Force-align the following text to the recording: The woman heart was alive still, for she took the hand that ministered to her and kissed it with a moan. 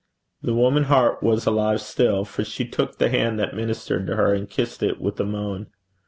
The 0.41 0.55
woman 0.55 0.85
heart 0.85 1.21
was 1.21 1.45
alive 1.45 1.79
still, 1.79 2.25
for 2.25 2.43
she 2.43 2.67
took 2.67 2.97
the 2.97 3.09
hand 3.11 3.37
that 3.37 3.55
ministered 3.55 4.07
to 4.07 4.15
her 4.15 4.33
and 4.33 4.49
kissed 4.49 4.81
it 4.81 4.99
with 4.99 5.19
a 5.19 5.25
moan. 5.25 5.67